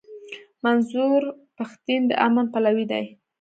منظور 0.63 1.21
پښتين 1.57 2.01
د 2.09 2.11
امن 2.27 2.45
پلوی 2.53 2.85
دی. 2.91 3.05